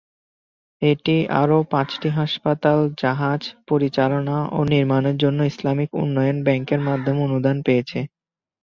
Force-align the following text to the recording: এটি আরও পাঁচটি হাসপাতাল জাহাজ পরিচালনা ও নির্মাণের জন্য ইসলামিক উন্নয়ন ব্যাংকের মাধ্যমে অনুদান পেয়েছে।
এটি 0.81 1.11
আরও 1.41 1.57
পাঁচটি 1.71 2.09
হাসপাতাল 2.17 2.79
জাহাজ 3.01 3.41
পরিচালনা 3.69 4.37
ও 4.51 4.69
নির্মাণের 4.71 5.15
জন্য 5.23 5.39
ইসলামিক 5.51 5.89
উন্নয়ন 6.01 6.37
ব্যাংকের 6.45 6.81
মাধ্যমে 6.87 7.21
অনুদান 7.27 7.57
পেয়েছে। 7.65 7.99